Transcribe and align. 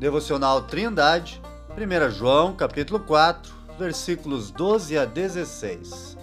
Devocional 0.00 0.62
Trindade, 0.62 1.42
1 1.76 2.10
João, 2.10 2.56
capítulo 2.56 3.00
4, 3.00 3.52
versículos 3.78 4.50
12 4.50 4.96
a 4.96 5.04
16. 5.04 6.16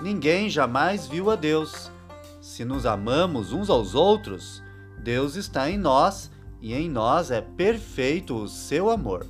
Ninguém 0.00 0.48
jamais 0.48 1.06
viu 1.06 1.30
a 1.30 1.36
Deus. 1.36 1.92
Se 2.40 2.64
nos 2.64 2.86
amamos 2.86 3.52
uns 3.52 3.68
aos 3.68 3.94
outros, 3.94 4.62
Deus 5.02 5.36
está 5.36 5.68
em 5.68 5.76
nós 5.76 6.30
e 6.62 6.72
em 6.72 6.88
nós 6.88 7.30
é 7.30 7.42
perfeito 7.42 8.36
o 8.36 8.48
seu 8.48 8.88
amor. 8.88 9.26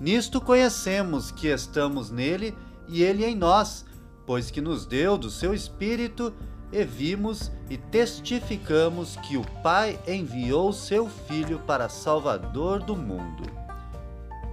Nisto 0.00 0.40
conhecemos 0.40 1.30
que 1.30 1.46
estamos 1.46 2.10
nele 2.10 2.58
e 2.88 3.04
ele 3.04 3.24
em 3.24 3.36
nós, 3.36 3.86
pois 4.26 4.50
que 4.50 4.60
nos 4.60 4.84
deu 4.84 5.16
do 5.16 5.30
seu 5.30 5.54
Espírito 5.54 6.34
e 6.74 6.84
vimos 6.84 7.52
e 7.70 7.76
testificamos 7.76 9.14
que 9.16 9.36
o 9.36 9.44
Pai 9.62 9.96
enviou 10.08 10.72
seu 10.72 11.08
Filho 11.08 11.60
para 11.60 11.88
Salvador 11.88 12.82
do 12.82 12.96
mundo. 12.96 13.44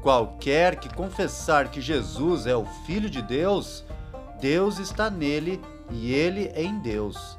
Qualquer 0.04 0.80
que 0.80 0.94
confessar 0.94 1.72
que 1.72 1.82
Jesus 1.82 2.46
é 2.46 2.56
o 2.56 2.64
Filho 2.86 3.10
de 3.10 3.24
Deus, 3.24 3.84
Deus 4.40 4.78
está 4.78 5.10
nele 5.10 5.60
e 5.90 6.14
ele 6.14 6.52
em 6.56 6.78
Deus. 6.80 7.38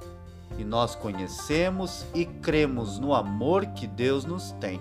E 0.58 0.64
nós 0.64 0.96
conhecemos 0.96 2.04
e 2.12 2.26
cremos 2.26 2.98
no 2.98 3.14
amor 3.14 3.66
que 3.66 3.86
Deus 3.86 4.24
nos 4.24 4.50
tem. 4.52 4.80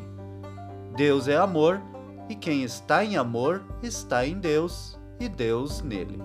Deus 0.96 1.28
é 1.28 1.38
amor, 1.38 1.80
e 2.28 2.36
quem 2.36 2.64
está 2.64 3.06
em 3.06 3.18
amor 3.18 3.64
está 3.84 4.26
em 4.26 4.40
Deus 4.40 4.98
e 5.20 5.30
Deus 5.30 5.82
nele. 5.82 6.20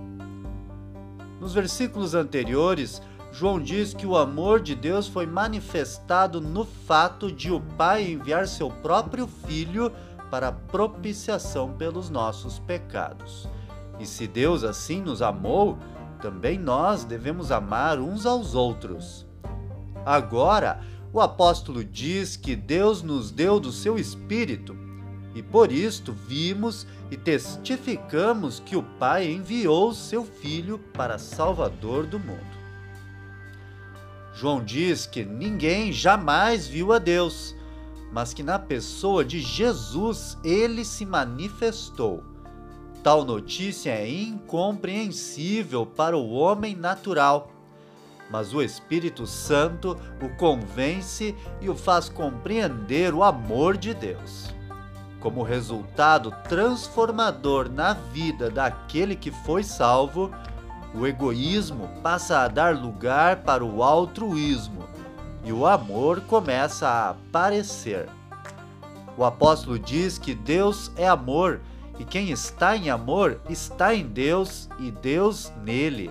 Nos 1.40 1.52
versículos 1.52 2.14
anteriores, 2.14 3.00
João 3.38 3.60
diz 3.60 3.92
que 3.92 4.06
o 4.06 4.16
amor 4.16 4.60
de 4.60 4.74
Deus 4.74 5.06
foi 5.06 5.26
manifestado 5.26 6.40
no 6.40 6.64
fato 6.64 7.30
de 7.30 7.52
o 7.52 7.60
Pai 7.60 8.12
enviar 8.12 8.48
seu 8.48 8.70
próprio 8.70 9.26
Filho 9.26 9.92
para 10.30 10.50
propiciação 10.50 11.74
pelos 11.74 12.08
nossos 12.08 12.58
pecados. 12.58 13.46
E 14.00 14.06
se 14.06 14.26
Deus 14.26 14.64
assim 14.64 15.02
nos 15.02 15.20
amou, 15.20 15.76
também 16.18 16.58
nós 16.58 17.04
devemos 17.04 17.52
amar 17.52 18.00
uns 18.00 18.24
aos 18.24 18.54
outros. 18.54 19.26
Agora, 20.06 20.80
o 21.12 21.20
apóstolo 21.20 21.84
diz 21.84 22.36
que 22.36 22.56
Deus 22.56 23.02
nos 23.02 23.30
deu 23.30 23.60
do 23.60 23.70
seu 23.70 23.98
Espírito, 23.98 24.74
e 25.34 25.42
por 25.42 25.70
isto 25.70 26.10
vimos 26.10 26.86
e 27.10 27.18
testificamos 27.18 28.60
que 28.60 28.76
o 28.76 28.82
Pai 28.82 29.30
enviou 29.30 29.92
seu 29.92 30.24
Filho 30.24 30.78
para 30.94 31.18
Salvador 31.18 32.06
do 32.06 32.18
mundo. 32.18 32.65
João 34.36 34.62
diz 34.62 35.06
que 35.06 35.24
ninguém 35.24 35.90
jamais 35.90 36.68
viu 36.68 36.92
a 36.92 36.98
Deus, 36.98 37.56
mas 38.12 38.34
que 38.34 38.42
na 38.42 38.58
pessoa 38.58 39.24
de 39.24 39.40
Jesus 39.40 40.36
ele 40.44 40.84
se 40.84 41.06
manifestou. 41.06 42.22
Tal 43.02 43.24
notícia 43.24 43.92
é 43.92 44.06
incompreensível 44.06 45.86
para 45.86 46.14
o 46.14 46.32
homem 46.32 46.76
natural, 46.76 47.50
mas 48.30 48.52
o 48.52 48.60
Espírito 48.60 49.26
Santo 49.26 49.96
o 50.20 50.28
convence 50.36 51.34
e 51.62 51.70
o 51.70 51.74
faz 51.74 52.10
compreender 52.10 53.14
o 53.14 53.24
amor 53.24 53.78
de 53.78 53.94
Deus. 53.94 54.54
Como 55.18 55.42
resultado 55.42 56.30
transformador 56.46 57.70
na 57.70 57.94
vida 57.94 58.50
daquele 58.50 59.16
que 59.16 59.30
foi 59.30 59.64
salvo, 59.64 60.30
o 60.96 61.06
egoísmo 61.06 61.88
passa 62.02 62.38
a 62.38 62.48
dar 62.48 62.74
lugar 62.74 63.42
para 63.42 63.62
o 63.62 63.82
altruísmo 63.82 64.84
e 65.44 65.52
o 65.52 65.66
amor 65.66 66.22
começa 66.22 66.88
a 66.88 67.10
aparecer. 67.10 68.08
O 69.16 69.24
apóstolo 69.24 69.78
diz 69.78 70.18
que 70.18 70.34
Deus 70.34 70.90
é 70.96 71.06
amor 71.06 71.60
e 71.98 72.04
quem 72.04 72.30
está 72.30 72.76
em 72.76 72.88
amor 72.88 73.40
está 73.48 73.94
em 73.94 74.06
Deus 74.06 74.68
e 74.78 74.90
Deus 74.90 75.52
nele. 75.62 76.10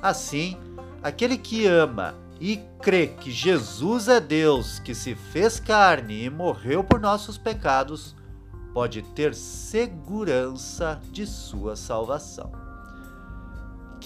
Assim, 0.00 0.56
aquele 1.02 1.36
que 1.36 1.66
ama 1.66 2.14
e 2.40 2.60
crê 2.80 3.08
que 3.08 3.30
Jesus 3.30 4.08
é 4.08 4.20
Deus 4.20 4.78
que 4.78 4.94
se 4.94 5.14
fez 5.16 5.58
carne 5.58 6.24
e 6.24 6.30
morreu 6.30 6.84
por 6.84 7.00
nossos 7.00 7.36
pecados, 7.36 8.14
pode 8.72 9.02
ter 9.02 9.34
segurança 9.34 11.00
de 11.10 11.26
sua 11.26 11.74
salvação. 11.74 12.65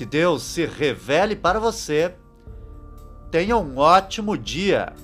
Que 0.00 0.06
Deus 0.06 0.44
se 0.44 0.64
revele 0.64 1.36
para 1.36 1.60
você. 1.60 2.14
Tenha 3.30 3.54
um 3.58 3.76
ótimo 3.76 4.34
dia! 4.34 4.94